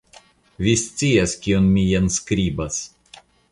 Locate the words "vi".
0.67-0.73